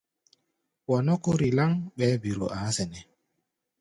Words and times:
Wa 0.89 0.97
nɔ́ 1.05 1.17
kúri 1.23 1.49
láŋ, 1.57 1.71
ɓɛɛ́ 1.97 2.19
biro 2.21 2.45
a̧á̧ 2.57 2.71
sɛnɛ́. 2.75 3.01